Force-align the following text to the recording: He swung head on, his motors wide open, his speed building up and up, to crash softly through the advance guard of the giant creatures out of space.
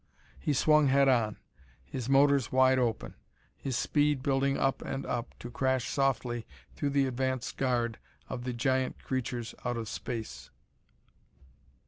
He 0.39 0.53
swung 0.53 0.87
head 0.87 1.07
on, 1.07 1.37
his 1.85 2.09
motors 2.09 2.51
wide 2.51 2.79
open, 2.79 3.13
his 3.55 3.77
speed 3.77 4.23
building 4.23 4.57
up 4.57 4.81
and 4.81 5.05
up, 5.05 5.37
to 5.37 5.51
crash 5.51 5.87
softly 5.89 6.47
through 6.73 6.89
the 6.89 7.05
advance 7.05 7.51
guard 7.51 7.99
of 8.27 8.43
the 8.43 8.51
giant 8.53 9.03
creatures 9.03 9.53
out 9.63 9.77
of 9.77 9.87
space. 9.87 10.49